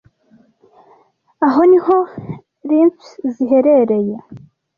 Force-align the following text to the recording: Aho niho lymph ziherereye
Aho 1.47 1.61
niho 1.69 1.97
lymph 2.67 3.07
ziherereye 3.33 4.15